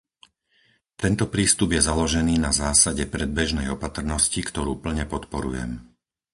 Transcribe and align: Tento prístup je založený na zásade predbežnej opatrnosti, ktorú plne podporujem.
Tento 1.01 1.25
prístup 1.35 1.69
je 1.77 1.81
založený 1.91 2.35
na 2.45 2.49
zásade 2.61 3.03
predbežnej 3.13 3.67
opatrnosti, 3.75 4.39
ktorú 4.49 4.73
plne 4.83 5.05
podporujem. 5.13 5.71